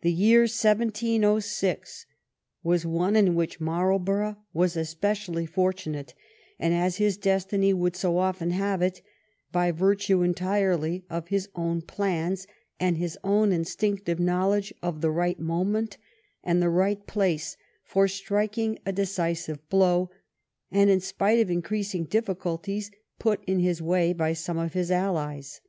The 0.00 0.10
year 0.10 0.44
1706 0.44 2.06
was 2.62 2.86
one 2.86 3.14
in 3.16 3.34
which 3.34 3.60
Marlbor 3.60 4.22
ough 4.30 4.36
was 4.54 4.78
especially 4.78 5.44
fortunate, 5.44 6.14
and, 6.58 6.72
as 6.72 6.96
his 6.96 7.18
destiny 7.18 7.74
would 7.74 7.94
so 7.94 8.16
often 8.16 8.48
have 8.52 8.80
it, 8.80 9.02
by 9.50 9.70
virtue 9.70 10.22
entirely 10.22 11.04
of 11.10 11.28
his 11.28 11.50
own 11.54 11.82
plans 11.82 12.46
and 12.80 12.96
his 12.96 13.18
own 13.22 13.52
instinctive 13.52 14.18
knowledge 14.18 14.72
of 14.82 15.02
the 15.02 15.10
right 15.10 15.38
moment 15.38 15.98
and 16.42 16.62
the 16.62 16.70
right 16.70 17.06
place 17.06 17.58
for 17.84 18.08
striking 18.08 18.78
a 18.86 18.90
decisive 18.92 19.68
blow, 19.68 20.08
and 20.70 20.88
in 20.88 21.00
spite 21.00 21.40
of 21.40 21.50
increasing 21.50 22.04
difficulties 22.04 22.90
put 23.18 23.44
in 23.44 23.58
his 23.58 23.82
way 23.82 24.14
by 24.14 24.32
some 24.32 24.56
of 24.56 24.72
his 24.72 24.90
allies. 24.90 25.60